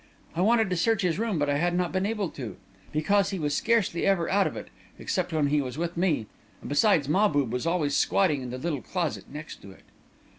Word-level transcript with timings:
I 0.35 0.41
wanted 0.41 0.71
to 0.71 0.75
search 0.77 1.03
his 1.03 1.19
room, 1.19 1.37
but 1.37 1.47
I 1.47 1.57
had 1.59 1.75
not 1.75 1.91
been 1.91 2.07
able 2.07 2.29
to, 2.29 2.57
because 2.91 3.29
he 3.29 3.37
was 3.37 3.55
scarcely 3.55 4.03
ever 4.03 4.27
out 4.31 4.47
of 4.47 4.57
it, 4.57 4.69
except 4.97 5.31
when 5.31 5.45
he 5.45 5.61
was 5.61 5.77
with 5.77 5.95
me; 5.95 6.25
and, 6.59 6.67
besides, 6.67 7.07
Mahbub 7.07 7.53
was 7.53 7.67
always 7.67 7.95
squatting 7.95 8.41
in 8.41 8.49
the 8.49 8.57
little 8.57 8.81
closet 8.81 9.25
next 9.29 9.61
to 9.61 9.69
it. 9.69 9.83